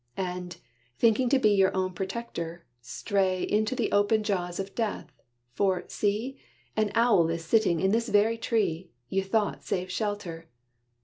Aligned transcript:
And, 0.17 0.57
thinking 0.97 1.29
to 1.29 1.37
be 1.37 1.51
your 1.51 1.77
own 1.77 1.93
protector, 1.93 2.65
stray 2.81 3.43
Into 3.43 3.75
the 3.75 3.91
open 3.91 4.23
jaws 4.23 4.59
of 4.59 4.73
death: 4.73 5.11
for, 5.53 5.83
see! 5.89 6.39
An 6.75 6.91
owl 6.95 7.29
is 7.29 7.45
sitting 7.45 7.79
in 7.79 7.91
this 7.91 8.09
very 8.09 8.39
tree 8.39 8.89
You 9.09 9.23
thought 9.23 9.63
safe 9.63 9.91
shelter. 9.91 10.47